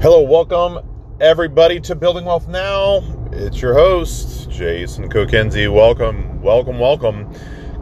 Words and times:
Hello, 0.00 0.22
welcome 0.22 0.78
everybody 1.20 1.80
to 1.80 1.96
Building 1.96 2.24
Wealth 2.24 2.46
Now. 2.46 3.02
It's 3.32 3.60
your 3.60 3.74
host, 3.74 4.48
Jason 4.48 5.08
Kokenzie. 5.08 5.74
Welcome, 5.74 6.40
welcome, 6.40 6.78
welcome. 6.78 7.28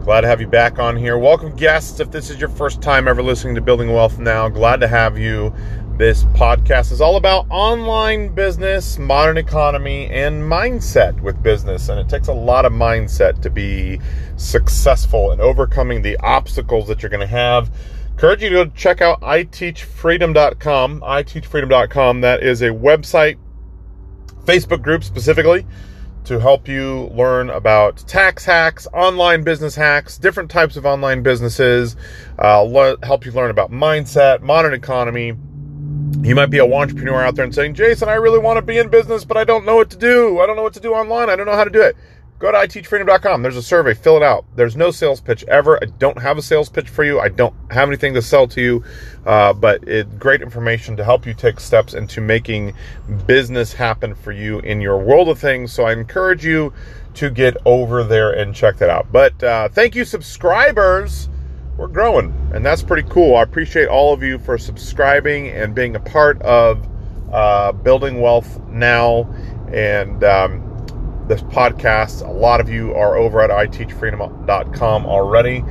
Glad 0.01 0.21
to 0.21 0.27
have 0.27 0.41
you 0.41 0.47
back 0.47 0.79
on 0.79 0.97
here. 0.97 1.19
Welcome, 1.19 1.55
guests. 1.55 1.99
If 1.99 2.09
this 2.09 2.31
is 2.31 2.39
your 2.39 2.49
first 2.49 2.81
time 2.81 3.07
ever 3.07 3.21
listening 3.21 3.53
to 3.53 3.61
Building 3.61 3.93
Wealth 3.93 4.17
Now, 4.17 4.49
glad 4.49 4.79
to 4.79 4.87
have 4.87 5.19
you. 5.19 5.53
This 5.97 6.23
podcast 6.23 6.91
is 6.91 7.01
all 7.01 7.17
about 7.17 7.45
online 7.51 8.33
business, 8.33 8.97
modern 8.97 9.37
economy, 9.37 10.07
and 10.07 10.41
mindset 10.41 11.21
with 11.21 11.43
business. 11.43 11.87
And 11.89 11.99
it 11.99 12.09
takes 12.09 12.29
a 12.29 12.33
lot 12.33 12.65
of 12.65 12.71
mindset 12.71 13.43
to 13.43 13.51
be 13.51 14.01
successful 14.37 15.33
in 15.33 15.39
overcoming 15.39 16.01
the 16.01 16.17
obstacles 16.17 16.87
that 16.87 17.03
you're 17.03 17.11
going 17.11 17.19
to 17.19 17.27
have 17.27 17.69
encourage 18.17 18.41
you 18.41 18.49
to 18.49 18.65
go 18.65 18.71
check 18.71 18.99
out 18.99 19.21
iteachfreedom.com. 19.21 21.01
iteachfreedom.com. 21.01 22.21
That 22.21 22.41
is 22.41 22.63
a 22.63 22.69
website, 22.69 23.37
Facebook 24.45 24.81
group 24.81 25.03
specifically 25.03 25.67
to 26.23 26.39
help 26.39 26.67
you 26.67 27.11
learn 27.13 27.51
about 27.51 27.97
tax 28.07 28.43
hacks, 28.43 28.87
online 28.91 29.43
business 29.43 29.75
hacks, 29.75 30.17
different 30.17 30.49
types 30.49 30.75
of 30.75 30.83
online 30.83 31.21
businesses, 31.21 31.95
uh, 32.41 32.61
le- 32.61 32.97
help 33.05 33.23
you 33.23 33.31
learn 33.31 33.51
about 33.51 33.71
mindset, 33.71 34.41
modern 34.41 34.73
economy. 34.73 35.33
You 36.23 36.33
might 36.33 36.47
be 36.47 36.57
a 36.57 36.65
entrepreneur 36.65 37.21
out 37.21 37.35
there 37.35 37.45
and 37.45 37.53
saying, 37.53 37.75
Jason, 37.75 38.09
I 38.09 38.15
really 38.15 38.39
want 38.39 38.57
to 38.57 38.63
be 38.63 38.79
in 38.79 38.89
business, 38.89 39.25
but 39.25 39.37
I 39.37 39.43
don't 39.43 39.63
know 39.63 39.75
what 39.75 39.91
to 39.91 39.97
do. 39.97 40.39
I 40.39 40.47
don't 40.47 40.55
know 40.55 40.63
what 40.63 40.73
to 40.73 40.79
do 40.79 40.93
online. 40.95 41.29
I 41.29 41.35
don't 41.35 41.45
know 41.45 41.55
how 41.55 41.63
to 41.63 41.69
do 41.69 41.83
it 41.83 41.95
go 42.39 42.51
to 42.51 42.57
iteachfreedom.com. 42.57 43.41
There's 43.41 43.57
a 43.57 43.63
survey, 43.63 43.93
fill 43.93 44.17
it 44.17 44.23
out. 44.23 44.45
There's 44.55 44.75
no 44.75 44.91
sales 44.91 45.21
pitch 45.21 45.43
ever. 45.47 45.81
I 45.81 45.87
don't 45.97 46.21
have 46.21 46.37
a 46.37 46.41
sales 46.41 46.69
pitch 46.69 46.89
for 46.89 47.03
you. 47.03 47.19
I 47.19 47.29
don't 47.29 47.53
have 47.71 47.89
anything 47.89 48.13
to 48.13 48.21
sell 48.21 48.47
to 48.49 48.61
you, 48.61 48.83
uh, 49.25 49.53
but 49.53 49.87
it 49.87 50.19
great 50.19 50.41
information 50.41 50.95
to 50.97 51.03
help 51.03 51.25
you 51.25 51.33
take 51.33 51.59
steps 51.59 51.93
into 51.93 52.21
making 52.21 52.73
business 53.25 53.73
happen 53.73 54.13
for 54.13 54.31
you 54.31 54.59
in 54.59 54.81
your 54.81 54.97
world 54.97 55.29
of 55.29 55.39
things. 55.39 55.71
So 55.71 55.85
I 55.85 55.93
encourage 55.93 56.45
you 56.45 56.73
to 57.15 57.31
get 57.31 57.57
over 57.65 58.03
there 58.03 58.31
and 58.31 58.53
check 58.53 58.77
that 58.77 58.89
out. 58.89 59.11
But 59.11 59.41
uh, 59.43 59.69
thank 59.69 59.95
you, 59.95 60.05
subscribers. 60.05 61.29
We're 61.75 61.87
growing, 61.87 62.33
and 62.53 62.65
that's 62.65 62.81
pretty 62.81 63.07
cool. 63.09 63.35
I 63.35 63.43
appreciate 63.43 63.87
all 63.87 64.13
of 64.13 64.23
you 64.23 64.39
for 64.39 64.57
subscribing 64.57 65.49
and 65.49 65.75
being 65.75 65.95
a 65.95 65.99
part 65.99 66.41
of 66.41 66.87
uh, 67.31 67.71
building 67.71 68.19
wealth 68.19 68.59
now. 68.67 69.31
And 69.71 70.23
um, 70.23 70.66
this 71.27 71.41
podcast. 71.43 72.27
A 72.27 72.31
lot 72.31 72.59
of 72.59 72.69
you 72.69 72.93
are 72.93 73.17
over 73.17 73.41
at 73.41 73.49
iteachfreedom.com 73.49 75.05
already. 75.05 75.63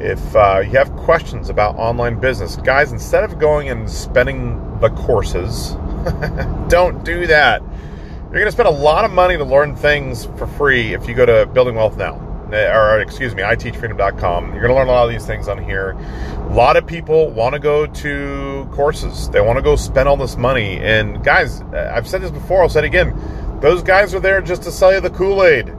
If 0.00 0.36
uh, 0.36 0.62
you 0.64 0.70
have 0.70 0.94
questions 0.96 1.50
about 1.50 1.76
online 1.76 2.20
business, 2.20 2.56
guys, 2.56 2.92
instead 2.92 3.24
of 3.24 3.38
going 3.38 3.68
and 3.68 3.90
spending 3.90 4.78
the 4.80 4.90
courses, 4.90 5.72
don't 6.68 7.04
do 7.04 7.26
that. 7.26 7.62
You're 7.62 8.38
going 8.38 8.46
to 8.46 8.52
spend 8.52 8.68
a 8.68 8.72
lot 8.72 9.04
of 9.04 9.10
money 9.10 9.36
to 9.36 9.44
learn 9.44 9.74
things 9.74 10.24
for 10.24 10.46
free 10.46 10.94
if 10.94 11.08
you 11.08 11.14
go 11.14 11.26
to 11.26 11.46
Building 11.46 11.74
Wealth 11.74 11.96
Now. 11.96 12.26
Eh, 12.52 12.72
or, 12.72 13.00
excuse 13.00 13.34
me, 13.34 13.42
iteachfreedom.com. 13.42 14.52
You're 14.52 14.62
going 14.62 14.72
to 14.72 14.74
learn 14.74 14.88
a 14.88 14.92
lot 14.92 15.04
of 15.04 15.10
these 15.10 15.26
things 15.26 15.48
on 15.48 15.62
here. 15.62 15.90
A 15.90 16.54
lot 16.54 16.76
of 16.76 16.86
people 16.86 17.30
want 17.30 17.54
to 17.54 17.58
go 17.58 17.86
to 17.86 18.68
courses, 18.72 19.28
they 19.30 19.40
want 19.40 19.56
to 19.56 19.62
go 19.62 19.76
spend 19.76 20.08
all 20.08 20.16
this 20.16 20.36
money. 20.36 20.78
And, 20.78 21.22
guys, 21.22 21.62
I've 21.62 22.08
said 22.08 22.22
this 22.22 22.30
before, 22.30 22.62
I'll 22.62 22.68
say 22.68 22.80
it 22.80 22.84
again 22.86 23.16
those 23.60 23.82
guys 23.82 24.14
are 24.14 24.20
there 24.20 24.40
just 24.40 24.62
to 24.62 24.72
sell 24.72 24.92
you 24.92 25.00
the 25.00 25.10
Kool 25.10 25.44
Aid. 25.44 25.72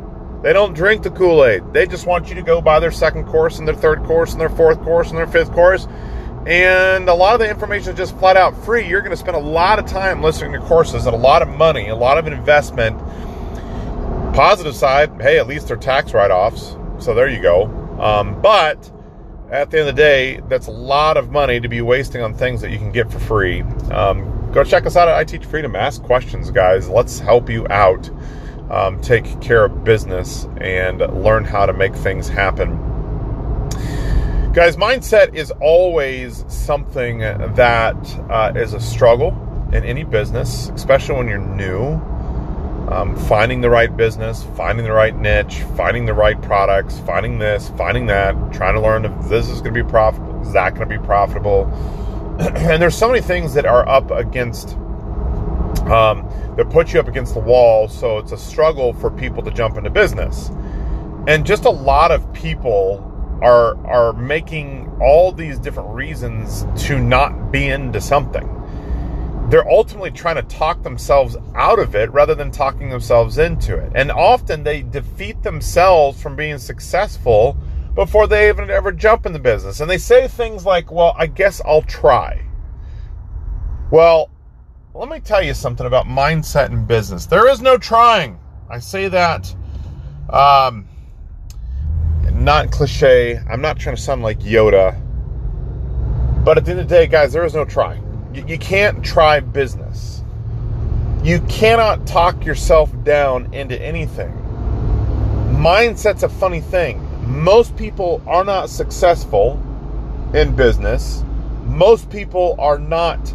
They 0.44 0.54
don't 0.54 0.74
drink 0.74 1.04
the 1.04 1.12
Kool 1.12 1.46
Aid. 1.46 1.74
They 1.74 1.86
just 1.86 2.06
want 2.06 2.30
you 2.30 2.36
to 2.36 2.42
go 2.42 2.62
buy 2.62 2.80
their 2.80 2.92
second 2.92 3.26
course 3.26 3.60
and 3.60 3.68
their 3.68 3.76
third 3.76 4.04
course 4.04 4.32
and 4.32 4.42
their 4.42 4.50
fourth 4.50 4.82
course 4.82 5.10
and 5.10 5.18
their 5.18 5.28
fifth 5.28 5.52
course. 5.52 5.88
And 6.48 7.08
a 7.08 7.14
lot 7.14 7.36
of 7.36 7.40
the 7.40 7.50
information 7.50 7.92
is 7.92 7.98
just 7.98 8.18
flat 8.18 8.38
out 8.38 8.56
free. 8.66 8.88
You're 8.88 9.02
going 9.02 9.12
to 9.12 9.18
spend 9.18 9.38
a 9.38 9.40
lot 9.40 9.78
of 9.78 9.86
time 9.86 10.24
listening 10.24 10.54
to 10.54 10.60
courses 10.60 11.06
and 11.06 11.16
a 11.16 11.20
lot 11.20 11.44
of 11.44 11.50
money, 11.50 11.90
a 11.90 11.96
lot 11.96 12.18
of 12.18 12.26
investment. 12.26 12.98
Positive 14.34 14.76
side, 14.76 15.12
hey, 15.22 15.38
at 15.38 15.48
least 15.48 15.68
they're 15.68 15.78
tax 15.78 16.14
write 16.14 16.32
offs. 16.32 16.76
So 16.98 17.14
there 17.14 17.28
you 17.28 17.42
go. 17.42 17.66
Um, 18.00 18.42
but 18.42 18.92
at 19.52 19.70
the 19.70 19.80
end 19.80 19.90
of 19.90 19.96
the 19.96 20.02
day, 20.02 20.40
that's 20.48 20.68
a 20.68 20.72
lot 20.72 21.18
of 21.18 21.30
money 21.30 21.60
to 21.60 21.68
be 21.68 21.82
wasting 21.82 22.22
on 22.22 22.34
things 22.34 22.62
that 22.62 22.72
you 22.72 22.80
can 22.80 22.92
get 22.92 23.12
for 23.12 23.20
free. 23.20 23.62
Um, 23.92 24.41
go 24.52 24.64
check 24.64 24.86
us 24.86 24.96
out 24.96 25.08
at 25.08 25.16
I 25.16 25.24
Teach 25.24 25.46
Freedom. 25.46 25.76
Ask 25.76 26.04
questions, 26.04 26.52
guys. 26.52 26.90
Let's 26.90 27.20
help 27.20 27.50
you 27.50 27.66
out. 27.70 28.10
Um, 28.70 29.02
take 29.02 29.42
care 29.42 29.66
of 29.66 29.84
business 29.84 30.48
and 30.60 31.00
learn 31.24 31.44
how 31.44 31.66
to 31.66 31.74
make 31.74 31.94
things 31.96 32.28
happen. 32.28 32.78
Guys, 34.54 34.76
mindset 34.76 35.34
is 35.34 35.52
always 35.62 36.44
something 36.48 37.20
that 37.20 37.96
uh, 38.30 38.52
is 38.56 38.74
a 38.74 38.80
struggle 38.80 39.30
in 39.74 39.84
any 39.86 40.04
business, 40.04 40.70
especially 40.70 41.16
when 41.16 41.28
you're 41.28 41.38
new. 41.38 42.00
Um, 42.92 43.16
finding 43.16 43.62
the 43.62 43.70
right 43.70 43.96
business, 43.96 44.44
finding 44.58 44.84
the 44.84 44.92
right 44.92 45.16
niche, 45.16 45.62
finding 45.78 46.06
the 46.06 46.14
right 46.14 46.42
products, 46.42 47.00
finding 47.00 47.40
this, 47.40 47.70
finding 47.78 48.08
that, 48.08 48.34
trying 48.52 48.74
to 48.74 48.82
learn 48.82 49.06
if 49.06 49.30
this 49.30 49.48
is 49.48 49.62
going 49.62 49.74
to 49.74 49.84
be 49.84 49.90
profitable, 49.90 50.42
is 50.42 50.52
that 50.52 50.76
going 50.76 50.90
to 50.90 51.00
be 51.00 51.06
profitable 51.06 51.72
and 52.56 52.82
there's 52.82 52.98
so 52.98 53.08
many 53.08 53.22
things 53.22 53.54
that 53.54 53.66
are 53.66 53.88
up 53.88 54.10
against 54.10 54.70
um, 55.90 56.28
that 56.58 56.68
put 56.72 56.92
you 56.92 57.00
up 57.00 57.08
against 57.08 57.36
the 57.36 57.40
wall 57.40 57.88
so 57.88 58.18
it's 58.18 58.32
a 58.32 58.38
struggle 58.38 58.94
for 58.94 59.12
people 59.12 59.44
to 59.44 59.52
jump 59.52 59.78
into 59.78 59.92
business. 59.92 60.50
And 61.28 61.46
just 61.46 61.66
a 61.66 61.70
lot 61.70 62.10
of 62.10 62.34
people 62.34 63.08
are 63.44 63.78
are 63.86 64.14
making 64.14 64.90
all 65.00 65.32
these 65.32 65.60
different 65.60 65.90
reasons 65.90 66.66
to 66.88 66.98
not 66.98 67.52
be 67.52 67.68
into 67.68 68.02
something. 68.02 68.48
They're 69.50 69.70
ultimately 69.70 70.12
trying 70.12 70.38
to 70.38 70.44
talk 70.44 70.82
themselves 70.82 71.38
out 71.54 71.78
of 71.78 71.94
it 71.94 72.12
rather 72.12 72.34
than 72.34 72.50
talking 72.50 72.90
themselves 72.90 73.38
into 73.38 73.78
it. 73.78 73.92
And 73.94 74.12
often 74.12 74.64
they 74.64 74.82
defeat 74.82 75.44
themselves 75.44 76.20
from 76.20 76.36
being 76.36 76.58
successful 76.58 77.56
before 77.96 78.28
they 78.28 78.50
even 78.50 78.70
ever 78.70 78.92
jump 78.92 79.26
in 79.26 79.34
the 79.34 79.40
business. 79.40 79.80
And 79.80 79.90
they 79.90 79.98
say 79.98 80.28
things 80.28 80.66
like, 80.66 80.92
well, 80.92 81.14
I 81.18 81.28
guess 81.28 81.62
I'll 81.66 81.82
try. 81.82 82.46
Well, 83.92 84.30
let 84.94 85.10
me 85.10 85.20
tell 85.20 85.42
you 85.42 85.54
something 85.54 85.86
about 85.86 86.06
mindset 86.06 86.70
in 86.70 86.86
business. 86.86 87.26
There 87.26 87.48
is 87.50 87.62
no 87.62 87.78
trying. 87.78 88.40
I 88.70 88.80
say 88.80 89.10
that 89.10 89.54
um, 90.30 90.88
not 92.32 92.72
cliche. 92.72 93.38
I'm 93.50 93.62
not 93.62 93.78
trying 93.78 93.96
to 93.96 94.02
sound 94.02 94.22
like 94.22 94.40
Yoda. 94.40 94.98
But 96.44 96.58
at 96.58 96.66
the 96.66 96.72
end 96.72 96.80
of 96.80 96.90
the 96.90 96.96
day, 96.96 97.08
guys, 97.08 97.34
there 97.34 97.46
is 97.46 97.54
no 97.54 97.66
trying. 97.66 98.04
You, 98.34 98.46
you 98.48 98.58
can't 98.58 99.04
try 99.04 99.42
business. 99.42 100.24
You 101.24 101.40
cannot 101.42 102.08
talk 102.08 102.46
yourself 102.46 102.92
down 103.04 103.54
into 103.54 103.80
anything. 103.80 104.32
Mindset's 105.52 106.24
a 106.24 106.30
funny 106.30 106.62
thing 106.62 107.11
most 107.32 107.78
people 107.78 108.22
are 108.28 108.44
not 108.44 108.70
successful 108.70 109.54
in 110.34 110.54
business. 110.54 111.24
Most 111.64 112.10
people 112.10 112.56
are 112.60 112.78
not 112.78 113.34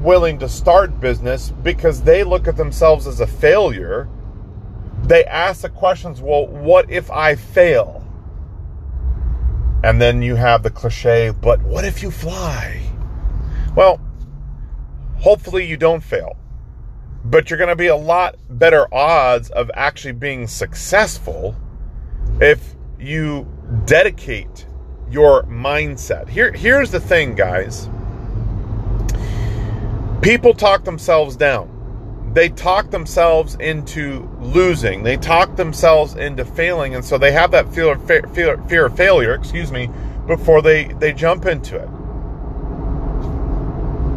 willing 0.00 0.38
to 0.38 0.48
start 0.48 1.00
business 1.00 1.50
because 1.50 2.02
they 2.02 2.22
look 2.22 2.46
at 2.46 2.56
themselves 2.56 3.08
as 3.08 3.18
a 3.18 3.26
failure. 3.26 4.08
They 5.02 5.24
ask 5.24 5.62
the 5.62 5.68
questions, 5.68 6.20
well, 6.20 6.46
what 6.46 6.90
if 6.90 7.10
I 7.10 7.34
fail? 7.34 8.04
And 9.82 10.00
then 10.00 10.22
you 10.22 10.36
have 10.36 10.62
the 10.62 10.70
cliche, 10.70 11.30
but 11.30 11.60
what 11.62 11.84
if 11.84 12.02
you 12.02 12.12
fly? 12.12 12.80
Well, 13.74 14.00
hopefully 15.18 15.66
you 15.66 15.76
don't 15.76 16.02
fail. 16.02 16.36
But 17.24 17.50
you're 17.50 17.58
going 17.58 17.68
to 17.68 17.76
be 17.76 17.88
a 17.88 17.96
lot 17.96 18.36
better 18.48 18.92
odds 18.94 19.50
of 19.50 19.72
actually 19.74 20.12
being 20.12 20.46
successful 20.46 21.56
if 22.40 22.76
you 22.98 23.46
dedicate 23.84 24.66
your 25.10 25.44
mindset. 25.44 26.28
Here, 26.28 26.52
here's 26.52 26.90
the 26.90 27.00
thing, 27.00 27.34
guys. 27.34 27.88
People 30.22 30.52
talk 30.52 30.84
themselves 30.84 31.36
down. 31.36 31.74
They 32.34 32.48
talk 32.50 32.90
themselves 32.90 33.54
into 33.56 34.28
losing. 34.40 35.02
They 35.02 35.16
talk 35.16 35.56
themselves 35.56 36.14
into 36.14 36.44
failing, 36.44 36.94
and 36.94 37.04
so 37.04 37.16
they 37.16 37.32
have 37.32 37.50
that 37.52 37.72
fear 37.72 37.92
of, 37.92 38.06
fear, 38.06 38.58
fear 38.68 38.86
of 38.86 38.96
failure. 38.96 39.34
Excuse 39.34 39.72
me, 39.72 39.88
before 40.26 40.60
they 40.60 40.92
they 40.94 41.12
jump 41.12 41.46
into 41.46 41.76
it. 41.76 41.88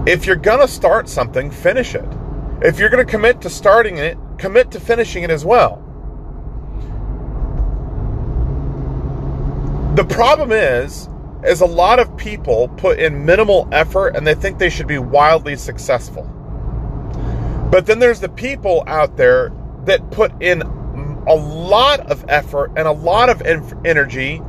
If 0.05 0.25
you're 0.25 0.35
gonna 0.35 0.67
start 0.67 1.07
something, 1.07 1.49
finish 1.49 1.95
it. 1.95 2.07
If 2.61 2.79
you're 2.79 2.89
gonna 2.89 3.05
commit 3.05 3.41
to 3.41 3.49
starting 3.49 3.97
it, 3.97 4.17
commit 4.37 4.71
to 4.71 4.79
finishing 4.79 5.23
it 5.23 5.29
as 5.29 5.45
well. 5.45 5.80
The 9.95 10.05
problem 10.05 10.53
is, 10.53 11.09
is 11.43 11.59
a 11.59 11.65
lot 11.65 11.99
of 11.99 12.15
people 12.15 12.69
put 12.69 12.97
in 12.97 13.25
minimal 13.25 13.67
effort 13.73 14.15
and 14.15 14.25
they 14.25 14.35
think 14.35 14.57
they 14.57 14.69
should 14.69 14.87
be 14.87 14.99
wildly 14.99 15.57
successful. 15.57 16.23
But 17.69 17.85
then 17.85 17.99
there's 17.99 18.21
the 18.21 18.29
people 18.29 18.85
out 18.87 19.17
there 19.17 19.51
that 19.83 20.09
put 20.11 20.31
in 20.41 20.61
a 20.61 21.35
lot 21.35 21.99
of 22.09 22.23
effort 22.29 22.71
and 22.77 22.87
a 22.87 22.91
lot 22.91 23.29
of 23.29 23.41
energy 23.41 24.41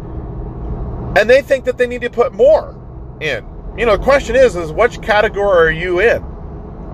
and 1.16 1.28
they 1.28 1.42
think 1.42 1.64
that 1.64 1.76
they 1.76 1.88
need 1.88 2.02
to 2.02 2.10
put 2.10 2.32
more 2.32 2.78
in. 3.20 3.44
You 3.76 3.86
know, 3.86 3.96
the 3.96 4.04
question 4.04 4.36
is 4.36 4.54
is 4.54 4.70
which 4.70 5.02
category 5.02 5.66
are 5.66 5.70
you 5.70 6.00
in? 6.00 6.22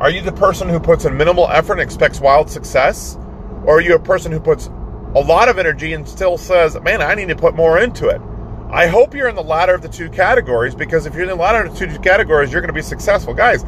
Are 0.00 0.08
you 0.08 0.22
the 0.22 0.32
person 0.32 0.70
who 0.70 0.80
puts 0.80 1.04
in 1.04 1.14
minimal 1.16 1.48
effort 1.50 1.74
and 1.74 1.82
expects 1.82 2.18
wild 2.18 2.48
success? 2.48 3.18
Or 3.66 3.76
are 3.76 3.80
you 3.82 3.94
a 3.94 3.98
person 3.98 4.32
who 4.32 4.40
puts 4.40 4.68
a 5.14 5.20
lot 5.20 5.50
of 5.50 5.58
energy 5.58 5.92
and 5.92 6.08
still 6.08 6.38
says, 6.38 6.80
man, 6.80 7.02
I 7.02 7.14
need 7.14 7.28
to 7.28 7.36
put 7.36 7.54
more 7.54 7.78
into 7.78 8.08
it? 8.08 8.22
I 8.70 8.86
hope 8.86 9.14
you're 9.14 9.28
in 9.28 9.34
the 9.34 9.42
latter 9.42 9.74
of 9.74 9.80
the 9.80 9.88
two 9.88 10.10
categories 10.10 10.74
because 10.74 11.06
if 11.06 11.14
you're 11.14 11.22
in 11.22 11.28
the 11.28 11.34
latter 11.34 11.64
of 11.64 11.72
the 11.72 11.86
two 11.86 11.98
categories, 12.00 12.52
you're 12.52 12.60
going 12.60 12.68
to 12.68 12.74
be 12.74 12.82
successful. 12.82 13.32
Guys, 13.32 13.64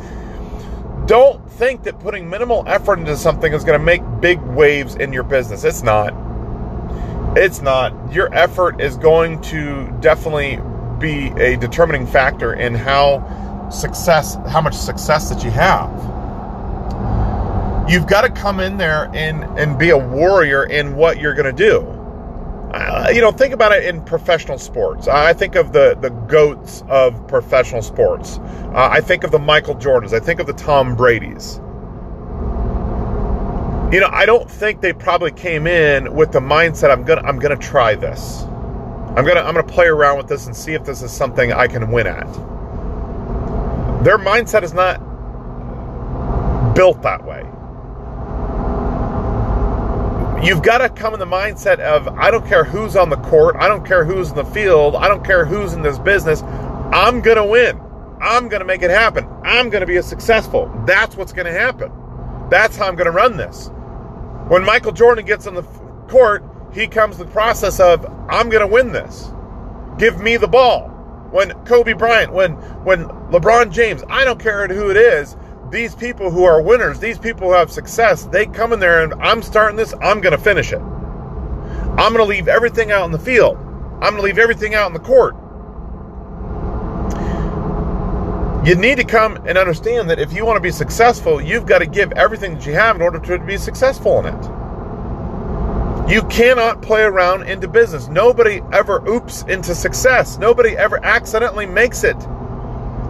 don't 1.07 1.51
think 1.53 1.85
that 1.85 1.99
putting 2.01 2.29
minimal 2.29 2.65
effort 2.67 2.99
into 2.99 3.17
something 3.17 3.53
is 3.53 3.65
going 3.65 3.79
to 3.79 3.85
make 3.85 4.03
big 4.21 4.41
waves 4.41 4.97
in 4.97 5.13
your 5.13 5.23
business. 5.23 5.65
It's 5.65 5.83
not. 5.83 6.13
It's 7.37 7.63
not. 7.63 8.13
Your 8.13 8.33
effort 8.35 8.81
is 8.81 8.97
going 8.97 9.41
to 9.43 9.91
definitely 10.01 10.61
be 10.99 11.29
a 11.43 11.57
determining 11.57 12.07
factor 12.07 12.53
in 12.53 12.75
how 12.75 13.69
success, 13.71 14.35
how 14.49 14.61
much 14.61 14.75
success 14.75 15.31
that 15.31 15.43
you 15.43 15.51
have. 15.51 15.91
You've 17.91 18.07
got 18.07 18.21
to 18.23 18.31
come 18.31 18.61
in 18.61 18.77
there 18.77 19.11
and 19.15 19.45
and 19.59 19.79
be 19.79 19.91
a 19.91 19.99
warrior 19.99 20.65
in 20.65 20.95
what 20.95 21.19
you're 21.19 21.35
going 21.35 21.57
to 21.57 21.71
do. 21.71 22.00
Uh, 22.73 23.11
you 23.13 23.21
know, 23.21 23.33
think 23.33 23.53
about 23.53 23.73
it 23.73 23.85
in 23.85 24.01
professional 24.05 24.57
sports. 24.59 25.09
I 25.09 25.33
think 25.33 25.57
of 25.57 25.73
the 25.73 25.97
the 26.01 26.11
goats 26.11 26.85
of 26.89 27.27
professional 27.27 27.83
sports. 27.83 28.39
Uh, 28.39 28.89
I 28.93 29.01
think 29.01 29.25
of 29.25 29.33
the 29.33 29.41
Michael 29.41 29.75
Jordans. 29.75 30.13
I 30.13 30.21
think 30.21 30.39
of 30.39 30.47
the 30.47 30.53
Tom 30.53 30.95
Brady's. 30.95 31.61
You 33.93 33.99
know, 33.99 34.09
I 34.13 34.25
don't 34.25 34.49
think 34.49 34.83
they 34.83 34.93
probably 34.93 35.33
came 35.33 35.67
in 35.67 36.15
with 36.15 36.31
the 36.31 36.39
mindset 36.39 36.93
I'm 36.93 37.03
gonna 37.03 37.23
I'm 37.23 37.41
gonna 37.41 37.57
try 37.57 37.97
this. 37.97 38.43
I'm 38.43 39.25
gonna 39.25 39.41
I'm 39.41 39.55
gonna 39.55 39.65
play 39.65 39.89
around 39.89 40.19
with 40.19 40.29
this 40.29 40.47
and 40.47 40.55
see 40.55 40.75
if 40.75 40.85
this 40.85 41.03
is 41.03 41.11
something 41.11 41.53
I 41.53 41.67
can 41.67 41.91
win 41.91 42.07
at. 42.07 42.33
Their 44.05 44.17
mindset 44.17 44.63
is 44.63 44.73
not 44.73 44.99
built 46.77 47.03
that 47.03 47.25
way. 47.25 47.50
You've 50.43 50.63
got 50.63 50.79
to 50.79 50.89
come 50.89 51.13
in 51.13 51.21
the 51.21 51.27
mindset 51.27 51.81
of 51.81 52.09
I 52.09 52.31
don't 52.31 52.47
care 52.47 52.65
who's 52.65 52.97
on 52.97 53.11
the 53.11 53.17
court, 53.17 53.57
I 53.59 53.69
don't 53.69 53.85
care 53.85 54.05
who's 54.05 54.31
in 54.31 54.37
the 54.37 54.45
field, 54.45 54.97
I 54.97 55.09
don't 55.09 55.25
care 55.25 55.45
who's 55.45 55.75
in 55.75 55.83
this 55.83 55.99
business. 55.99 56.43
I'm 56.93 57.21
gonna 57.21 57.47
win. 57.47 57.81
I'm 58.21 58.49
gonna 58.49 58.65
make 58.65 58.83
it 58.83 58.91
happen. 58.91 59.29
I'm 59.45 59.71
gonna 59.71 59.87
be 59.87 59.97
a 59.97 60.03
successful. 60.03 60.73
That's 60.87 61.17
what's 61.17 61.33
gonna 61.33 61.53
happen. 61.53 61.93
That's 62.51 62.77
how 62.77 62.89
I'm 62.89 62.97
gonna 62.97 63.11
run 63.11 63.37
this. 63.37 63.71
When 64.49 64.65
Michael 64.65 64.91
Jordan 64.91 65.25
gets 65.25 65.47
on 65.47 65.55
the 65.55 65.63
court, 66.09 66.43
he 66.73 66.87
comes 66.89 67.17
to 67.19 67.25
the 67.25 67.31
process 67.31 67.79
of 67.79 68.05
I'm 68.29 68.49
going 68.49 68.61
to 68.61 68.67
win 68.67 68.93
this. 68.93 69.31
Give 69.99 70.21
me 70.21 70.37
the 70.37 70.49
ball. 70.49 70.89
When 71.31 71.53
Kobe 71.65 71.93
Bryant, 71.93 72.33
when 72.33 72.55
when 72.83 73.05
LeBron 73.31 73.71
James, 73.71 74.03
I 74.09 74.25
don't 74.25 74.41
care 74.41 74.67
who 74.67 74.91
it 74.91 74.97
is, 74.97 75.37
these 75.71 75.95
people 75.95 76.31
who 76.31 76.45
are 76.45 76.61
winners, 76.61 76.99
these 76.99 77.19
people 77.19 77.49
who 77.49 77.55
have 77.55 77.71
success, 77.71 78.25
they 78.25 78.47
come 78.47 78.73
in 78.73 78.81
there 78.81 79.05
and 79.05 79.15
I'm 79.15 79.43
starting 79.43 79.77
this, 79.77 79.95
I'm 80.01 80.21
going 80.21 80.37
to 80.37 80.43
finish 80.43 80.73
it. 80.73 80.81
I'm 80.81 82.13
going 82.13 82.19
to 82.19 82.25
leave 82.25 82.49
everything 82.49 82.91
out 82.91 83.05
in 83.05 83.13
the 83.13 83.19
field. 83.19 83.57
I'm 83.57 84.13
going 84.13 84.17
to 84.17 84.23
leave 84.23 84.39
everything 84.39 84.75
out 84.75 84.89
in 84.89 84.93
the 84.93 85.01
court. 85.01 85.37
You 88.67 88.75
need 88.75 88.97
to 88.97 89.05
come 89.05 89.37
and 89.47 89.57
understand 89.57 90.11
that 90.11 90.19
if 90.19 90.33
you 90.33 90.45
want 90.45 90.57
to 90.57 90.61
be 90.61 90.71
successful, 90.71 91.41
you've 91.41 91.67
got 91.67 91.79
to 91.79 91.87
give 91.87 92.13
everything 92.13 92.55
that 92.55 92.67
you 92.67 92.75
have 92.75 92.97
in 92.97 93.03
order 93.03 93.19
to 93.19 93.39
be 93.39 93.57
successful 93.57 94.19
in 94.19 94.35
it. 94.35 96.11
You 96.13 96.23
cannot 96.25 96.83
play 96.83 97.03
around 97.03 97.45
into 97.45 97.69
business. 97.69 98.09
Nobody 98.09 98.61
ever 98.73 99.07
oops 99.09 99.43
into 99.45 99.75
success. 99.75 100.39
Nobody 100.39 100.77
ever 100.77 101.03
accidentally 101.05 101.67
makes 101.67 102.03
it. 102.05 102.17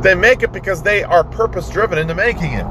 They 0.02 0.14
make 0.14 0.42
it 0.42 0.52
because 0.52 0.82
they 0.82 1.04
are 1.04 1.24
purpose 1.24 1.68
driven 1.68 1.98
into 1.98 2.14
making 2.14 2.52
it. 2.52 2.66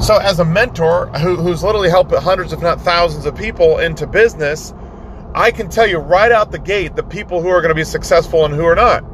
So, 0.00 0.16
as 0.16 0.40
a 0.40 0.44
mentor 0.44 1.06
who, 1.18 1.36
who's 1.36 1.62
literally 1.62 1.88
helped 1.88 2.12
hundreds, 2.12 2.52
if 2.52 2.60
not 2.60 2.80
thousands, 2.80 3.24
of 3.24 3.36
people 3.36 3.78
into 3.78 4.06
business, 4.06 4.74
I 5.34 5.50
can 5.50 5.68
tell 5.68 5.86
you 5.86 5.98
right 5.98 6.32
out 6.32 6.50
the 6.50 6.58
gate 6.58 6.96
the 6.96 7.02
people 7.02 7.40
who 7.40 7.48
are 7.48 7.60
going 7.60 7.70
to 7.70 7.74
be 7.74 7.84
successful 7.84 8.44
and 8.44 8.52
who 8.52 8.64
are 8.64 8.74
not. 8.74 9.04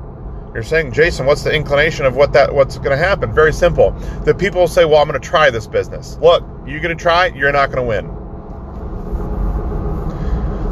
You're 0.55 0.63
saying, 0.63 0.93
Jason, 0.93 1.27
what's 1.27 1.43
the 1.43 1.53
inclination 1.53 2.07
of 2.07 2.17
what 2.17 2.33
that 2.33 2.55
what's 2.55 2.79
going 2.79 2.91
to 2.91 2.97
happen? 2.97 3.35
Very 3.35 3.53
simple. 3.53 3.91
The 4.25 4.35
people 4.35 4.67
say, 4.67 4.85
"Well, 4.85 4.97
I'm 4.97 5.09
going 5.09 5.21
to 5.21 5.29
try 5.29 5.51
this 5.51 5.67
business." 5.67 6.17
Look, 6.23 6.43
you're 6.67 6.81
going 6.81 6.97
to 6.97 7.01
try, 7.01 7.27
it. 7.27 7.37
you're 7.37 7.53
not 7.53 7.71
going 7.71 7.85
to 7.85 7.89
win. 7.89 8.07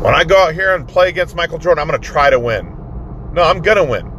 When 0.03 0.15
I 0.15 0.25
go 0.25 0.39
out 0.39 0.55
here 0.55 0.75
and 0.75 0.89
play 0.89 1.09
against 1.09 1.37
Michael 1.37 1.59
Jordan, 1.59 1.83
I'm 1.83 1.89
going 1.89 2.01
to 2.01 2.07
try 2.07 2.31
to 2.31 2.41
win. 2.41 2.75
No, 3.33 3.43
I'm 3.43 3.61
going 3.61 3.77
to 3.77 3.85
win. 3.85 4.16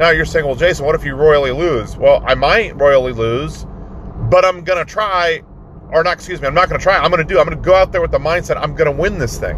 Now 0.00 0.10
you're 0.10 0.24
saying, 0.24 0.46
"Well, 0.46 0.56
Jason, 0.56 0.86
what 0.86 0.94
if 0.94 1.04
you 1.04 1.14
royally 1.14 1.52
lose?" 1.52 1.96
Well, 1.96 2.24
I 2.26 2.34
might 2.34 2.74
royally 2.76 3.12
lose, 3.12 3.66
but 4.30 4.44
I'm 4.44 4.64
going 4.64 4.84
to 4.84 4.90
try 4.90 5.42
or 5.92 6.04
not, 6.04 6.14
excuse 6.14 6.40
me, 6.40 6.46
I'm 6.46 6.54
not 6.54 6.68
going 6.68 6.78
to 6.78 6.82
try. 6.82 6.96
I'm 6.96 7.10
going 7.10 7.26
to 7.26 7.34
do. 7.34 7.38
I'm 7.38 7.46
going 7.46 7.58
to 7.58 7.62
go 7.62 7.74
out 7.74 7.92
there 7.92 8.00
with 8.00 8.12
the 8.12 8.18
mindset 8.18 8.56
I'm 8.56 8.74
going 8.74 8.86
to 8.86 8.96
win 8.96 9.18
this 9.18 9.38
thing. 9.38 9.56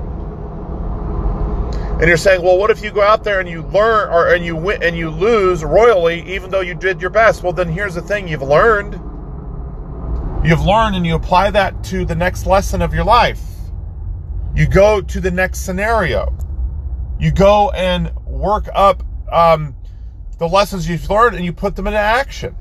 And 2.01 2.09
you're 2.09 2.17
saying, 2.17 2.43
well, 2.43 2.59
what 2.59 2.71
if 2.71 2.83
you 2.83 2.91
go 2.91 3.03
out 3.03 3.23
there 3.23 3.39
and 3.39 3.49
you 3.49 3.63
learn 3.63 4.09
or 4.09 4.35
and 4.35 4.45
you 4.45 4.57
win 4.57 4.83
and 4.83 4.97
you 4.97 5.11
lose 5.11 5.63
royally 5.63 6.23
even 6.35 6.51
though 6.51 6.61
you 6.61 6.75
did 6.75 7.01
your 7.01 7.11
best? 7.11 7.43
Well, 7.43 7.53
then 7.53 7.69
here's 7.69 7.95
the 7.95 8.03
thing, 8.03 8.27
you've 8.27 8.43
learned. 8.43 8.95
You've 10.45 10.65
learned 10.65 10.97
and 10.97 11.07
you 11.07 11.15
apply 11.15 11.53
that 11.53 11.85
to 11.85 12.05
the 12.05 12.17
next 12.17 12.47
lesson 12.47 12.83
of 12.83 12.93
your 12.93 13.05
life. 13.05 13.41
You 14.57 14.67
go 14.67 15.01
to 15.01 15.21
the 15.21 15.31
next 15.31 15.61
scenario. 15.61 16.37
You 17.21 17.31
go 17.31 17.71
and 17.71 18.13
work 18.27 18.69
up 18.75 19.05
um, 19.31 19.77
the 20.43 20.49
lessons 20.49 20.89
you've 20.89 21.09
learned 21.09 21.37
and 21.37 21.45
you 21.45 21.53
put 21.53 21.77
them 21.77 21.87
into 21.87 22.01
action. 22.01 22.57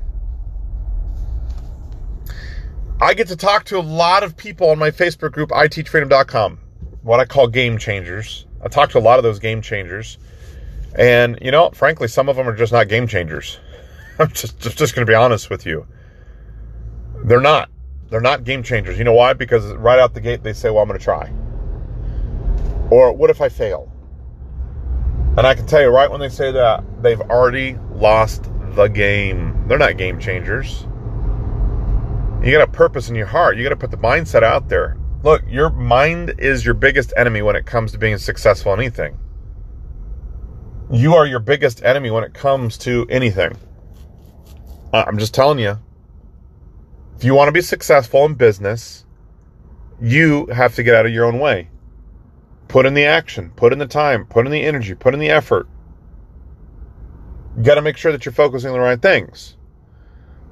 I 3.00 3.14
get 3.14 3.26
to 3.26 3.36
talk 3.36 3.64
to 3.64 3.78
a 3.78 3.82
lot 3.82 4.22
of 4.22 4.36
people 4.36 4.70
on 4.70 4.78
my 4.78 4.92
Facebook 4.92 5.32
group, 5.32 5.50
iteachfreedom.com, 5.50 6.60
what 7.02 7.18
I 7.18 7.24
call 7.24 7.48
game 7.48 7.78
changers. 7.78 8.46
I 8.64 8.68
talk 8.68 8.90
to 8.90 8.98
a 8.98 9.00
lot 9.00 9.18
of 9.18 9.24
those 9.24 9.40
game 9.40 9.62
changers, 9.62 10.18
and 10.94 11.36
you 11.42 11.50
know, 11.50 11.70
frankly, 11.70 12.06
some 12.06 12.28
of 12.28 12.36
them 12.36 12.48
are 12.48 12.54
just 12.54 12.72
not 12.72 12.86
game 12.86 13.08
changers. 13.08 13.58
I'm 14.20 14.28
just 14.28 14.60
just, 14.60 14.78
just 14.78 14.94
going 14.94 15.04
to 15.04 15.10
be 15.10 15.16
honest 15.16 15.50
with 15.50 15.66
you. 15.66 15.84
They're 17.24 17.40
not. 17.40 17.68
They're 18.10 18.20
not 18.20 18.44
game 18.44 18.62
changers. 18.62 18.96
You 18.96 19.02
know 19.02 19.14
why? 19.14 19.32
Because 19.32 19.72
right 19.72 19.98
out 19.98 20.14
the 20.14 20.20
gate 20.20 20.44
they 20.44 20.52
say, 20.52 20.70
"Well, 20.70 20.82
I'm 20.82 20.88
going 20.88 21.00
to 21.00 21.04
try." 21.04 21.32
Or 22.90 23.12
what 23.12 23.28
if 23.28 23.40
I 23.40 23.48
fail? 23.48 23.91
And 25.36 25.46
I 25.46 25.54
can 25.54 25.66
tell 25.66 25.80
you 25.80 25.88
right 25.88 26.10
when 26.10 26.20
they 26.20 26.28
say 26.28 26.52
that, 26.52 26.84
they've 27.02 27.20
already 27.20 27.78
lost 27.92 28.50
the 28.74 28.88
game. 28.88 29.66
They're 29.66 29.78
not 29.78 29.96
game 29.96 30.20
changers. 30.20 30.86
You 32.42 32.52
got 32.52 32.68
a 32.68 32.70
purpose 32.70 33.08
in 33.08 33.14
your 33.14 33.26
heart. 33.26 33.56
You 33.56 33.62
got 33.62 33.70
to 33.70 33.76
put 33.76 33.90
the 33.90 33.96
mindset 33.96 34.42
out 34.42 34.68
there. 34.68 34.98
Look, 35.22 35.42
your 35.48 35.70
mind 35.70 36.34
is 36.38 36.64
your 36.64 36.74
biggest 36.74 37.14
enemy 37.16 37.40
when 37.40 37.56
it 37.56 37.64
comes 37.64 37.92
to 37.92 37.98
being 37.98 38.18
successful 38.18 38.74
in 38.74 38.80
anything. 38.80 39.16
You 40.90 41.14
are 41.14 41.24
your 41.24 41.38
biggest 41.38 41.82
enemy 41.84 42.10
when 42.10 42.24
it 42.24 42.34
comes 42.34 42.76
to 42.78 43.06
anything. 43.08 43.56
I'm 44.92 45.16
just 45.16 45.32
telling 45.32 45.58
you. 45.58 45.78
If 47.16 47.24
you 47.24 47.34
want 47.34 47.48
to 47.48 47.52
be 47.52 47.62
successful 47.62 48.26
in 48.26 48.34
business, 48.34 49.06
you 50.00 50.46
have 50.46 50.74
to 50.74 50.82
get 50.82 50.94
out 50.94 51.06
of 51.06 51.12
your 51.12 51.24
own 51.24 51.38
way. 51.38 51.70
Put 52.72 52.86
in 52.86 52.94
the 52.94 53.04
action, 53.04 53.52
put 53.54 53.74
in 53.74 53.78
the 53.78 53.86
time, 53.86 54.24
put 54.24 54.46
in 54.46 54.50
the 54.50 54.62
energy, 54.62 54.94
put 54.94 55.12
in 55.12 55.20
the 55.20 55.28
effort. 55.28 55.68
You 57.54 57.64
got 57.64 57.74
to 57.74 57.82
make 57.82 57.98
sure 57.98 58.12
that 58.12 58.24
you're 58.24 58.32
focusing 58.32 58.70
on 58.70 58.72
the 58.72 58.80
right 58.80 59.00
things. 59.00 59.58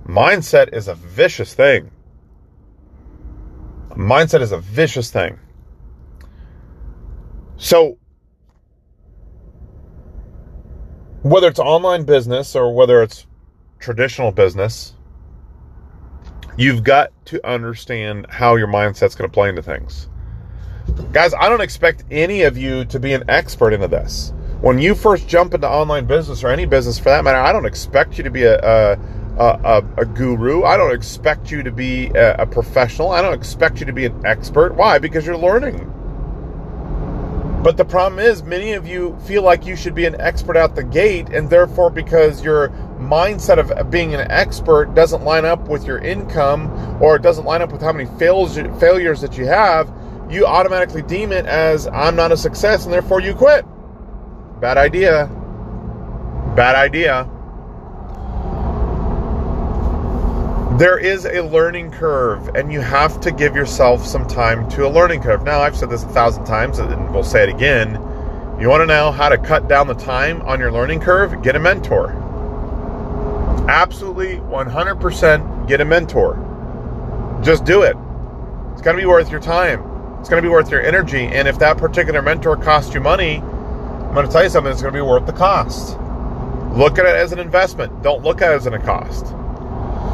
Mindset 0.06 0.74
is 0.74 0.86
a 0.86 0.94
vicious 0.94 1.54
thing. 1.54 1.90
Mindset 3.92 4.42
is 4.42 4.52
a 4.52 4.58
vicious 4.58 5.10
thing. 5.10 5.38
So, 7.56 7.96
whether 11.22 11.48
it's 11.48 11.58
online 11.58 12.04
business 12.04 12.54
or 12.54 12.74
whether 12.74 13.02
it's 13.02 13.26
traditional 13.78 14.30
business, 14.30 14.92
you've 16.58 16.84
got 16.84 17.12
to 17.24 17.40
understand 17.48 18.26
how 18.28 18.56
your 18.56 18.68
mindset's 18.68 19.14
going 19.14 19.30
to 19.30 19.32
play 19.32 19.48
into 19.48 19.62
things. 19.62 20.10
Guys, 21.12 21.34
I 21.34 21.48
don't 21.48 21.60
expect 21.60 22.04
any 22.10 22.42
of 22.42 22.56
you 22.56 22.84
to 22.86 23.00
be 23.00 23.12
an 23.12 23.24
expert 23.28 23.72
into 23.72 23.88
this. 23.88 24.32
When 24.60 24.78
you 24.78 24.94
first 24.94 25.26
jump 25.26 25.54
into 25.54 25.68
online 25.68 26.06
business 26.06 26.44
or 26.44 26.48
any 26.48 26.66
business 26.66 26.98
for 26.98 27.06
that 27.06 27.24
matter, 27.24 27.38
I 27.38 27.52
don't 27.52 27.66
expect 27.66 28.18
you 28.18 28.24
to 28.24 28.30
be 28.30 28.44
a, 28.44 28.58
a 28.58 28.98
a, 29.38 29.82
a, 29.96 30.04
guru. 30.04 30.64
I 30.64 30.76
don't 30.76 30.94
expect 30.94 31.50
you 31.50 31.62
to 31.62 31.70
be 31.70 32.08
a, 32.08 32.42
a 32.42 32.46
professional. 32.46 33.10
I 33.10 33.22
don't 33.22 33.32
expect 33.32 33.80
you 33.80 33.86
to 33.86 33.92
be 33.92 34.04
an 34.04 34.26
expert. 34.26 34.74
Why? 34.74 34.98
Because 34.98 35.24
you're 35.24 35.36
learning. 35.36 35.90
But 37.62 37.76
the 37.76 37.84
problem 37.84 38.18
is, 38.18 38.42
many 38.42 38.72
of 38.72 38.86
you 38.86 39.18
feel 39.26 39.42
like 39.42 39.66
you 39.66 39.76
should 39.76 39.94
be 39.94 40.06
an 40.06 40.18
expert 40.18 40.56
out 40.56 40.74
the 40.74 40.82
gate, 40.82 41.28
and 41.28 41.48
therefore, 41.48 41.90
because 41.90 42.42
your 42.42 42.68
mindset 42.98 43.58
of 43.58 43.90
being 43.90 44.14
an 44.14 44.30
expert 44.30 44.94
doesn't 44.94 45.24
line 45.24 45.44
up 45.44 45.68
with 45.68 45.84
your 45.84 45.98
income 45.98 46.70
or 47.02 47.16
it 47.16 47.22
doesn't 47.22 47.44
line 47.44 47.60
up 47.60 47.72
with 47.72 47.82
how 47.82 47.92
many 47.92 48.08
fails, 48.18 48.56
failures 48.78 49.20
that 49.20 49.36
you 49.36 49.46
have, 49.46 49.92
you 50.30 50.46
automatically 50.46 51.02
deem 51.02 51.32
it 51.32 51.46
as 51.46 51.86
I'm 51.86 52.16
not 52.16 52.32
a 52.32 52.36
success, 52.36 52.84
and 52.84 52.92
therefore 52.92 53.20
you 53.20 53.34
quit. 53.34 53.64
Bad 54.60 54.78
idea. 54.78 55.26
Bad 56.54 56.76
idea. 56.76 57.28
there 60.80 60.96
is 60.96 61.26
a 61.26 61.42
learning 61.42 61.90
curve, 61.90 62.56
and 62.56 62.72
you 62.72 62.80
have 62.80 63.20
to 63.20 63.30
give 63.30 63.54
yourself 63.54 64.06
some 64.06 64.26
time 64.26 64.66
to 64.70 64.86
a 64.86 64.88
learning 64.88 65.20
curve. 65.20 65.44
Now, 65.44 65.60
I've 65.60 65.76
said 65.76 65.90
this 65.90 66.04
a 66.04 66.08
thousand 66.08 66.46
times, 66.46 66.78
and 66.78 67.12
we'll 67.12 67.22
say 67.22 67.42
it 67.42 67.50
again. 67.50 67.96
You 68.58 68.70
want 68.70 68.80
to 68.80 68.86
know 68.86 69.12
how 69.12 69.28
to 69.28 69.36
cut 69.36 69.68
down 69.68 69.88
the 69.88 69.94
time 69.94 70.40
on 70.40 70.58
your 70.58 70.72
learning 70.72 71.00
curve? 71.00 71.42
Get 71.42 71.54
a 71.54 71.58
mentor. 71.58 72.12
Absolutely 73.68 74.36
100% 74.36 75.68
get 75.68 75.82
a 75.82 75.84
mentor. 75.84 77.40
Just 77.42 77.66
do 77.66 77.82
it. 77.82 77.94
It's 78.72 78.80
to 78.80 78.94
be 78.94 79.04
worth 79.04 79.30
your 79.30 79.40
time. 79.40 79.89
It's 80.20 80.28
going 80.28 80.42
to 80.42 80.46
be 80.46 80.52
worth 80.52 80.70
your 80.70 80.82
energy. 80.82 81.26
And 81.26 81.48
if 81.48 81.58
that 81.58 81.78
particular 81.78 82.22
mentor 82.22 82.56
costs 82.56 82.94
you 82.94 83.00
money, 83.00 83.38
I'm 83.38 84.14
going 84.14 84.26
to 84.26 84.32
tell 84.32 84.44
you 84.44 84.50
something 84.50 84.70
that's 84.70 84.82
going 84.82 84.94
to 84.94 84.98
be 84.98 85.02
worth 85.02 85.26
the 85.26 85.32
cost. 85.32 85.98
Look 86.76 86.98
at 86.98 87.06
it 87.06 87.16
as 87.16 87.32
an 87.32 87.38
investment. 87.38 88.02
Don't 88.02 88.22
look 88.22 88.42
at 88.42 88.52
it 88.52 88.56
as 88.56 88.66
a 88.66 88.78
cost. 88.78 89.34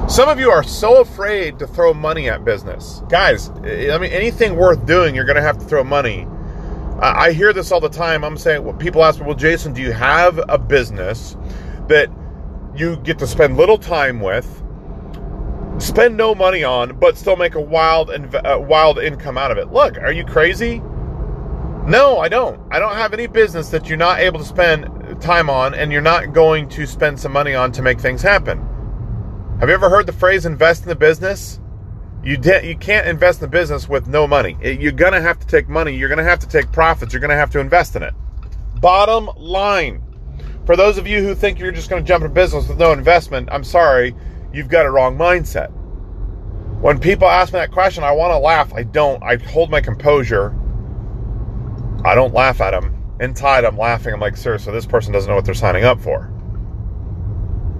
Some 0.08 0.28
of 0.28 0.38
you 0.38 0.50
are 0.50 0.62
so 0.62 1.00
afraid 1.00 1.58
to 1.58 1.66
throw 1.66 1.92
money 1.92 2.30
at 2.30 2.44
business. 2.44 3.02
Guys, 3.08 3.50
I 3.50 3.98
mean, 3.98 4.12
anything 4.12 4.56
worth 4.56 4.86
doing, 4.86 5.14
you're 5.14 5.24
going 5.24 5.36
to 5.36 5.42
have 5.42 5.58
to 5.58 5.64
throw 5.64 5.82
money. 5.82 6.26
I 7.00 7.32
hear 7.32 7.52
this 7.52 7.72
all 7.72 7.80
the 7.80 7.88
time. 7.88 8.24
I'm 8.24 8.38
saying, 8.38 8.64
well, 8.64 8.72
people 8.72 9.04
ask 9.04 9.20
me, 9.20 9.26
well, 9.26 9.34
Jason, 9.34 9.72
do 9.74 9.82
you 9.82 9.92
have 9.92 10.40
a 10.48 10.56
business 10.56 11.36
that 11.88 12.08
you 12.74 12.96
get 12.98 13.18
to 13.18 13.26
spend 13.26 13.56
little 13.56 13.78
time 13.78 14.20
with, 14.20 14.62
spend 15.78 16.16
no 16.16 16.34
money 16.34 16.64
on, 16.64 16.98
but 16.98 17.16
still 17.16 17.36
make 17.36 17.54
a 17.54 17.60
wild 17.60 18.10
and 18.10 18.34
uh, 18.34 18.58
wild 18.60 18.98
income 18.98 19.38
out 19.38 19.50
of 19.50 19.58
it? 19.58 19.72
Look, 19.72 19.98
are 19.98 20.12
you 20.12 20.24
crazy? 20.24 20.80
No, 21.86 22.18
I 22.18 22.28
don't. 22.28 22.60
I 22.72 22.78
don't 22.78 22.94
have 22.94 23.12
any 23.12 23.28
business 23.28 23.68
that 23.70 23.88
you're 23.88 23.96
not 23.96 24.18
able 24.18 24.40
to 24.40 24.44
spend 24.44 25.20
time 25.20 25.48
on 25.48 25.74
and 25.74 25.92
you're 25.92 26.00
not 26.00 26.32
going 26.32 26.68
to 26.70 26.86
spend 26.86 27.20
some 27.20 27.32
money 27.32 27.54
on 27.54 27.70
to 27.72 27.82
make 27.82 28.00
things 28.00 28.22
happen. 28.22 28.58
Have 29.60 29.68
you 29.68 29.74
ever 29.74 29.88
heard 29.88 30.06
the 30.06 30.12
phrase 30.12 30.46
invest 30.46 30.82
in 30.82 30.88
the 30.88 30.96
business? 30.96 31.60
You 32.24 32.36
de- 32.36 32.66
you 32.66 32.76
can't 32.76 33.06
invest 33.06 33.40
in 33.40 33.42
the 33.42 33.56
business 33.56 33.88
with 33.88 34.08
no 34.08 34.26
money. 34.26 34.58
You're 34.60 34.90
going 34.90 35.12
to 35.12 35.20
have 35.20 35.38
to 35.38 35.46
take 35.46 35.68
money, 35.68 35.96
you're 35.96 36.08
to 36.18 36.24
have 36.24 36.40
to 36.40 36.48
take 36.48 36.72
profits, 36.72 37.12
you're 37.12 37.20
to 37.30 37.36
have 37.36 37.50
to 37.50 37.60
invest 37.60 37.94
in 37.94 38.02
it. 38.02 38.14
Bottom 38.80 39.30
line. 39.36 40.02
For 40.66 40.74
those 40.74 40.98
of 40.98 41.06
you 41.06 41.22
who 41.22 41.36
think 41.36 41.60
you're 41.60 41.70
just 41.70 41.88
to 41.88 42.00
jump 42.00 42.24
in 42.24 42.32
business 42.32 42.66
with 42.66 42.78
no 42.78 42.90
investment, 42.90 43.48
I'm 43.52 43.62
sorry, 43.62 44.14
you've 44.56 44.68
got 44.68 44.86
a 44.86 44.90
wrong 44.90 45.16
mindset. 45.16 45.70
When 46.80 46.98
people 46.98 47.28
ask 47.28 47.52
me 47.52 47.58
that 47.58 47.72
question, 47.72 48.04
I 48.04 48.12
want 48.12 48.32
to 48.32 48.38
laugh. 48.38 48.72
I 48.74 48.82
don't. 48.82 49.22
I 49.22 49.36
hold 49.36 49.70
my 49.70 49.80
composure 49.80 50.54
I 52.06 52.14
don't 52.14 52.32
laugh 52.32 52.60
at 52.60 52.70
them. 52.70 53.02
Inside, 53.18 53.64
I'm 53.64 53.76
laughing. 53.76 54.14
I'm 54.14 54.20
like, 54.20 54.36
sir, 54.36 54.58
so 54.58 54.70
this 54.70 54.86
person 54.86 55.12
doesn't 55.12 55.28
know 55.28 55.34
what 55.34 55.44
they're 55.44 55.54
signing 55.54 55.82
up 55.82 56.00
for. 56.00 56.32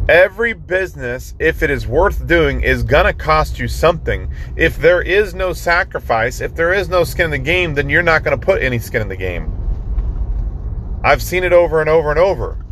Every 0.08 0.52
business, 0.52 1.34
if 1.38 1.62
it 1.62 1.70
is 1.70 1.86
worth 1.86 2.26
doing, 2.26 2.60
is 2.62 2.82
going 2.82 3.06
to 3.06 3.12
cost 3.12 3.60
you 3.60 3.68
something. 3.68 4.32
If 4.56 4.78
there 4.78 5.00
is 5.00 5.32
no 5.32 5.52
sacrifice, 5.52 6.40
if 6.40 6.56
there 6.56 6.72
is 6.72 6.88
no 6.88 7.04
skin 7.04 7.26
in 7.26 7.30
the 7.30 7.38
game, 7.38 7.74
then 7.74 7.88
you're 7.88 8.02
not 8.02 8.24
going 8.24 8.38
to 8.38 8.44
put 8.44 8.62
any 8.62 8.80
skin 8.80 9.00
in 9.00 9.08
the 9.08 9.16
game. 9.16 9.52
I've 11.04 11.22
seen 11.22 11.44
it 11.44 11.52
over 11.52 11.80
and 11.80 11.88
over 11.88 12.10
and 12.10 12.18
over. 12.18 12.65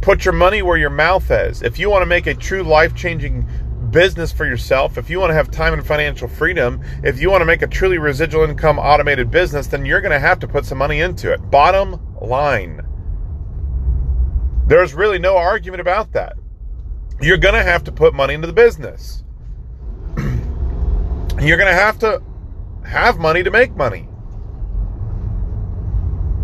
Put 0.00 0.24
your 0.24 0.34
money 0.34 0.62
where 0.62 0.76
your 0.76 0.90
mouth 0.90 1.30
is. 1.30 1.62
If 1.62 1.78
you 1.78 1.90
want 1.90 2.02
to 2.02 2.06
make 2.06 2.26
a 2.26 2.34
true 2.34 2.62
life 2.62 2.94
changing 2.94 3.46
business 3.90 4.32
for 4.32 4.44
yourself, 4.44 4.96
if 4.98 5.10
you 5.10 5.18
want 5.18 5.30
to 5.30 5.34
have 5.34 5.50
time 5.50 5.72
and 5.72 5.86
financial 5.86 6.28
freedom, 6.28 6.82
if 7.02 7.20
you 7.20 7.30
want 7.30 7.40
to 7.40 7.46
make 7.46 7.62
a 7.62 7.66
truly 7.66 7.98
residual 7.98 8.44
income 8.44 8.78
automated 8.78 9.30
business, 9.30 9.66
then 9.66 9.84
you're 9.84 10.00
going 10.00 10.12
to 10.12 10.18
have 10.18 10.38
to 10.40 10.48
put 10.48 10.64
some 10.64 10.78
money 10.78 11.00
into 11.00 11.32
it. 11.32 11.50
Bottom 11.50 12.00
line. 12.20 12.82
There's 14.66 14.94
really 14.94 15.18
no 15.18 15.36
argument 15.36 15.80
about 15.80 16.12
that. 16.12 16.36
You're 17.20 17.38
going 17.38 17.54
to 17.54 17.62
have 17.62 17.82
to 17.84 17.92
put 17.92 18.14
money 18.14 18.34
into 18.34 18.46
the 18.46 18.52
business. 18.52 19.24
you're 20.16 21.56
going 21.56 21.68
to 21.68 21.74
have 21.74 21.98
to 22.00 22.22
have 22.84 23.18
money 23.18 23.42
to 23.42 23.50
make 23.50 23.74
money. 23.74 24.08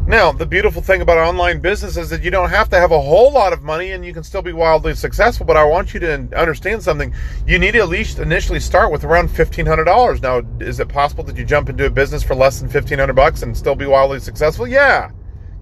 Now, 0.06 0.32
the 0.32 0.44
beautiful 0.44 0.82
thing 0.82 1.00
about 1.00 1.16
online 1.16 1.60
business 1.60 1.96
is 1.96 2.10
that 2.10 2.22
you 2.22 2.30
don't 2.30 2.50
have 2.50 2.68
to 2.68 2.76
have 2.78 2.92
a 2.92 3.00
whole 3.00 3.32
lot 3.32 3.54
of 3.54 3.62
money 3.62 3.92
and 3.92 4.04
you 4.04 4.12
can 4.12 4.22
still 4.22 4.42
be 4.42 4.52
wildly 4.52 4.94
successful. 4.94 5.46
But 5.46 5.56
I 5.56 5.64
want 5.64 5.94
you 5.94 6.00
to 6.00 6.28
understand 6.36 6.82
something. 6.82 7.14
You 7.46 7.58
need 7.58 7.72
to 7.72 7.78
at 7.78 7.88
least 7.88 8.18
initially 8.18 8.60
start 8.60 8.92
with 8.92 9.04
around 9.04 9.30
$1,500. 9.30 10.20
Now, 10.20 10.42
is 10.60 10.78
it 10.78 10.88
possible 10.88 11.24
that 11.24 11.38
you 11.38 11.46
jump 11.46 11.70
into 11.70 11.86
a 11.86 11.90
business 11.90 12.22
for 12.22 12.34
less 12.34 12.60
than 12.60 12.68
1500 12.68 13.14
bucks 13.14 13.42
and 13.42 13.56
still 13.56 13.74
be 13.74 13.86
wildly 13.86 14.20
successful? 14.20 14.68
Yeah. 14.68 15.10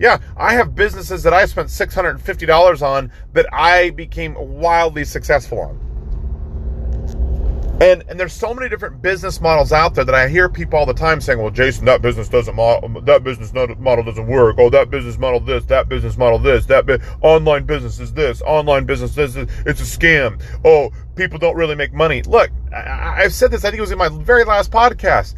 Yeah, 0.01 0.19
I 0.37 0.55
have 0.55 0.75
businesses 0.75 1.23
that 1.23 1.33
I 1.33 1.47
spent 1.47 1.69
$650 1.69 2.83
on 2.83 3.13
that 3.35 3.47
I 3.53 3.91
became 3.91 4.35
wildly 4.37 5.05
successful 5.05 5.61
on. 5.61 5.92
And 7.83 8.05
and 8.09 8.21
there's 8.21 8.33
so 8.33 8.55
many 8.55 8.69
different 8.69 9.03
business 9.03 9.41
models 9.41 9.73
out 9.73 9.97
there 9.97 10.05
that 10.05 10.15
I 10.15 10.29
hear 10.29 10.49
people 10.49 10.79
all 10.79 10.87
the 10.87 10.95
time 10.95 11.21
saying, 11.21 11.41
"Well, 11.41 11.51
Jason, 11.51 11.85
that 11.87 12.01
business 12.01 12.29
doesn't 12.29 12.55
model, 12.55 13.01
that 13.01 13.25
business 13.25 13.53
model 13.53 14.05
doesn't 14.05 14.29
work. 14.29 14.55
Oh, 14.61 14.71
that 14.71 14.89
business 14.89 15.19
model 15.19 15.41
this, 15.41 15.65
that 15.65 15.89
business 15.89 16.17
model 16.17 16.39
this, 16.39 16.65
that 16.67 16.87
bi- 16.87 17.01
online 17.23 17.65
business 17.65 17.99
is 17.99 18.13
this, 18.13 18.41
online 18.43 18.85
business 18.85 19.17
this, 19.17 19.35
it's 19.35 19.81
a 19.81 19.99
scam. 19.99 20.41
Oh, 20.65 20.91
people 21.17 21.41
don't 21.41 21.57
really 21.57 21.75
make 21.75 21.93
money." 21.93 22.23
Look, 22.23 22.51
I, 22.73 23.25
I've 23.25 23.35
said 23.35 23.51
this. 23.51 23.65
I 23.65 23.71
think 23.71 23.79
it 23.79 23.81
was 23.81 23.91
in 23.91 23.99
my 23.99 24.11
very 24.11 24.45
last 24.45 24.71
podcast. 24.71 25.35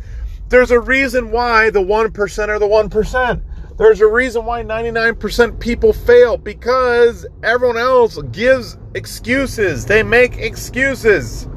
There's 0.50 0.70
a 0.70 0.80
reason 0.80 1.30
why 1.30 1.70
the 1.70 1.80
one 1.80 2.12
percent 2.12 2.50
are 2.50 2.58
the 2.58 2.66
one 2.66 2.90
percent. 2.90 3.42
There's 3.78 4.02
a 4.02 4.06
reason 4.06 4.44
why 4.44 4.62
99% 4.62 5.58
people 5.58 5.92
fail 5.92 6.36
because 6.36 7.26
everyone 7.42 7.78
else 7.78 8.20
gives 8.30 8.76
excuses. 8.94 9.84
They 9.86 10.02
make 10.04 10.36
excuses. 10.36 11.48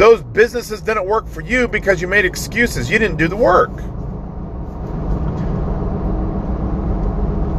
Those 0.00 0.22
businesses 0.22 0.80
didn't 0.80 1.04
work 1.04 1.28
for 1.28 1.42
you 1.42 1.68
because 1.68 2.00
you 2.00 2.08
made 2.08 2.24
excuses. 2.24 2.90
You 2.90 2.98
didn't 2.98 3.18
do 3.18 3.28
the 3.28 3.36
work. 3.36 3.68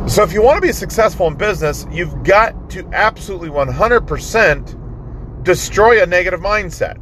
So, 0.10 0.24
if 0.24 0.33
you 0.33 0.41
want 0.41 0.57
to 0.57 0.62
be 0.62 0.74
successful 0.74 1.27
in 1.27 1.36
business, 1.36 1.86
you've 1.91 2.24
got 2.24 2.71
to 2.71 2.89
absolutely 2.93 3.50
100% 3.50 5.43
destroy 5.43 6.01
a 6.01 6.07
negative 6.07 6.39
mindset. 6.39 6.98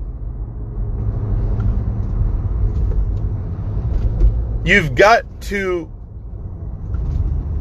You've 4.67 4.93
got 4.93 5.23
to 5.43 5.89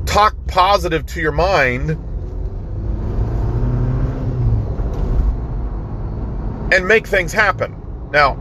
talk 0.04 0.35
positive 0.49 1.06
to 1.06 1.20
your 1.20 1.30
mind 1.30 1.97
and 6.72 6.87
make 6.87 7.06
things 7.06 7.32
happen. 7.32 7.75
Now, 8.12 8.34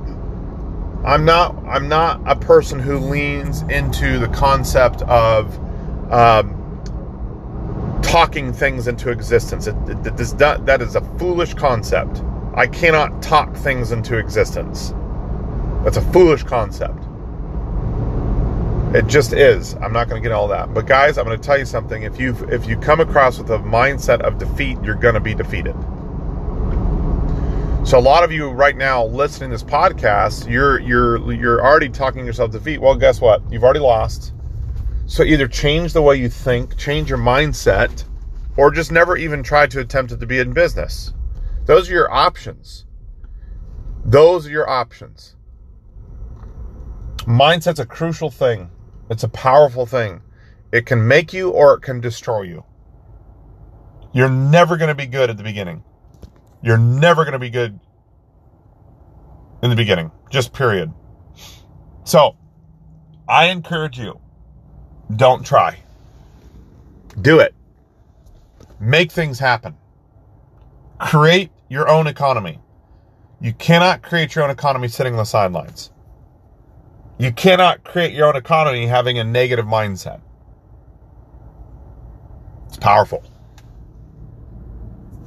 I'm 1.06 1.26
not 1.26 1.56
I'm 1.66 1.88
not 1.88 2.22
a 2.26 2.36
person 2.36 2.80
who 2.80 2.98
leans 2.98 3.62
into 3.64 4.20
the 4.20 4.28
concept 4.30 5.02
of 5.04 5.58
um, 6.12 6.54
talking 8.02 8.52
things 8.52 8.88
into 8.88 9.10
existence. 9.10 9.68
It, 9.68 9.76
it, 9.88 10.08
it 10.08 10.18
does 10.18 10.34
that 10.36 10.82
is 10.82 10.96
a 10.96 11.02
foolish 11.18 11.54
concept. 11.54 12.22
I 12.56 12.68
cannot 12.68 13.22
talk 13.22 13.56
things 13.56 13.92
into 13.92 14.18
existence. 14.18 14.94
That's 15.84 15.98
a 15.98 16.12
foolish 16.12 16.44
concept. 16.44 17.04
It 18.96 19.06
just 19.08 19.34
is. 19.34 19.76
I'm 19.76 19.94
not 19.94 20.10
going 20.10 20.22
to 20.22 20.28
get 20.28 20.34
all 20.34 20.48
that. 20.48 20.74
But 20.74 20.88
guys, 20.88 21.18
I'm 21.18 21.26
going 21.26 21.40
to 21.40 21.46
tell 21.46 21.58
you 21.58 21.66
something. 21.66 22.04
If 22.04 22.20
you 22.20 22.36
if 22.50 22.68
you 22.68 22.78
come 22.78 23.00
across 23.00 23.38
with 23.38 23.50
a 23.52 23.60
mindset 23.60 24.22
of 24.22 24.38
defeat, 24.38 24.78
you're 24.82 24.96
going 24.96 25.14
to 25.14 25.20
be 25.20 25.36
defeated. 25.36 25.76
So 27.88 27.98
a 27.98 28.02
lot 28.02 28.26
of 28.26 28.34
you 28.34 28.50
right 28.50 28.76
now 28.76 29.06
listening 29.06 29.50
to 29.50 29.54
this 29.54 29.64
podcast, 29.64 30.52
you're 30.52 30.78
you're 30.82 31.32
you're 31.32 31.66
already 31.66 31.88
talking 31.88 32.26
yourself 32.26 32.52
to 32.52 32.60
defeat. 32.60 32.82
Well, 32.82 32.96
guess 32.96 33.22
what? 33.22 33.42
You've 33.50 33.64
already 33.64 33.80
lost. 33.80 34.34
So 35.06 35.24
either 35.24 35.48
change 35.48 35.94
the 35.94 36.02
way 36.02 36.18
you 36.18 36.28
think, 36.28 36.76
change 36.76 37.08
your 37.10 37.18
mindset, 37.18 38.04
or 38.58 38.72
just 38.72 38.92
never 38.92 39.16
even 39.16 39.42
try 39.42 39.68
to 39.68 39.80
attempt 39.80 40.12
it 40.12 40.20
to 40.20 40.26
be 40.26 40.40
in 40.40 40.52
business. 40.52 41.14
Those 41.64 41.90
are 41.90 41.94
your 41.94 42.12
options. 42.12 42.86
Those 44.04 44.48
are 44.48 44.52
your 44.52 44.70
options. 44.70 45.38
Mindset's 47.20 47.80
a 47.80 47.86
crucial 47.86 48.30
thing. 48.30 48.70
It's 49.10 49.24
a 49.24 49.30
powerful 49.30 49.86
thing. 49.86 50.22
It 50.74 50.86
can 50.86 51.08
make 51.08 51.32
you 51.32 51.52
or 51.52 51.76
it 51.76 51.84
can 51.84 52.02
destroy 52.02 52.42
you. 52.42 52.66
You're 54.12 54.28
never 54.28 54.76
going 54.76 54.90
to 54.90 54.94
be 54.94 55.06
good 55.06 55.30
at 55.30 55.38
the 55.38 55.44
beginning. 55.44 55.86
You're 56.62 56.78
never 56.78 57.24
going 57.24 57.34
to 57.34 57.40
be 57.40 57.50
good 57.50 57.80
in 59.62 59.70
the 59.70 59.76
beginning, 59.76 60.12
just 60.30 60.54
period. 60.54 60.92
So, 62.04 62.36
I 63.28 63.48
encourage 63.48 64.00
you 64.00 64.20
don't 65.16 65.46
try. 65.46 65.80
Do 67.20 67.40
it. 67.40 67.54
Make 68.80 69.12
things 69.12 69.40
happen. 69.40 69.76
Create 71.00 71.52
your 71.70 71.88
own 71.90 72.08
economy. 72.08 72.60
You 73.40 73.54
cannot 73.54 74.02
create 74.02 74.36
your 74.36 74.44
own 74.44 74.50
economy 74.50 74.88
sitting 74.88 75.14
on 75.14 75.18
the 75.18 75.26
sidelines. 75.26 75.92
You 77.20 77.32
cannot 77.32 77.84
create 77.84 78.14
your 78.14 78.28
own 78.28 78.36
economy 78.36 78.86
having 78.86 79.18
a 79.18 79.24
negative 79.24 79.66
mindset. 79.66 80.22
It's 82.68 82.78
powerful. 82.78 83.24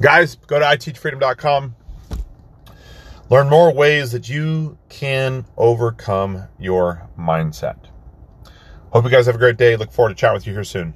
Guys, 0.01 0.37
go 0.37 0.59
to 0.59 0.65
iteachfreedom.com. 0.65 1.77
Learn 3.29 3.49
more 3.49 3.73
ways 3.73 4.13
that 4.13 4.29
you 4.29 4.79
can 4.89 5.45
overcome 5.57 6.49
your 6.59 7.09
mindset. 7.19 7.77
Hope 8.93 9.05
you 9.05 9.11
guys 9.11 9.27
have 9.27 9.35
a 9.35 9.39
great 9.39 9.57
day. 9.57 9.77
Look 9.77 9.93
forward 9.93 10.09
to 10.09 10.15
chatting 10.15 10.35
with 10.35 10.47
you 10.47 10.55
here 10.55 10.65
soon. 10.65 10.95